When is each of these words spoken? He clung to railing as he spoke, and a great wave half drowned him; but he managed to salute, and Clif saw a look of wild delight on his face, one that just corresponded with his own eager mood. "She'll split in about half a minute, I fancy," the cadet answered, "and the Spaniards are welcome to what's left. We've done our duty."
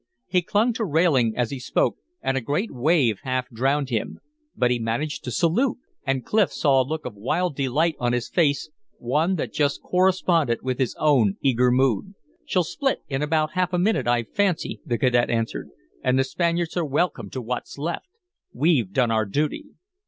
He 0.25 0.41
clung 0.41 0.73
to 0.73 0.83
railing 0.83 1.37
as 1.37 1.51
he 1.51 1.59
spoke, 1.59 1.97
and 2.23 2.35
a 2.35 2.41
great 2.41 2.71
wave 2.71 3.19
half 3.21 3.47
drowned 3.51 3.89
him; 3.89 4.19
but 4.55 4.71
he 4.71 4.79
managed 4.79 5.23
to 5.25 5.31
salute, 5.31 5.77
and 6.03 6.25
Clif 6.25 6.51
saw 6.51 6.81
a 6.81 6.89
look 6.89 7.05
of 7.05 7.13
wild 7.13 7.55
delight 7.55 7.97
on 7.99 8.11
his 8.11 8.27
face, 8.27 8.71
one 8.97 9.35
that 9.35 9.53
just 9.53 9.83
corresponded 9.83 10.63
with 10.63 10.79
his 10.79 10.95
own 10.99 11.37
eager 11.43 11.69
mood. 11.69 12.15
"She'll 12.45 12.63
split 12.63 13.03
in 13.09 13.21
about 13.21 13.51
half 13.53 13.73
a 13.73 13.77
minute, 13.77 14.07
I 14.07 14.23
fancy," 14.23 14.81
the 14.83 14.97
cadet 14.97 15.29
answered, 15.29 15.69
"and 16.03 16.17
the 16.17 16.23
Spaniards 16.23 16.75
are 16.75 16.83
welcome 16.83 17.29
to 17.29 17.39
what's 17.39 17.77
left. 17.77 18.07
We've 18.51 18.91
done 18.91 19.11
our 19.11 19.25
duty." 19.25 19.65